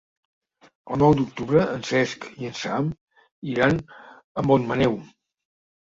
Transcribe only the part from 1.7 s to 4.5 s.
en Cesc i en Sam iran a